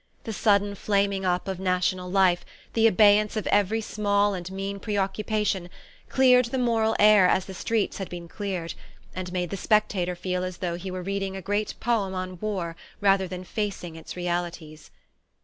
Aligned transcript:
The 0.23 0.33
sudden 0.33 0.73
flaming 0.73 1.25
up 1.25 1.47
of 1.47 1.59
national 1.59 2.09
life, 2.09 2.43
the 2.73 2.87
abeyance 2.87 3.35
of 3.35 3.45
every 3.45 3.81
small 3.81 4.33
and 4.33 4.51
mean 4.51 4.79
preoccupation, 4.79 5.69
cleared 6.09 6.45
the 6.45 6.57
moral 6.57 6.95
air 6.99 7.27
as 7.29 7.45
the 7.45 7.53
streets 7.53 7.99
had 7.99 8.09
been 8.09 8.27
cleared, 8.27 8.73
and 9.13 9.31
made 9.31 9.51
the 9.51 9.57
spectator 9.57 10.15
feel 10.15 10.43
as 10.43 10.57
though 10.57 10.73
he 10.73 10.89
were 10.89 11.03
reading 11.03 11.35
a 11.35 11.39
great 11.43 11.75
poem 11.79 12.15
on 12.15 12.39
War 12.39 12.75
rather 12.99 13.27
than 13.27 13.43
facing 13.43 13.95
its 13.95 14.15
realities. 14.15 14.89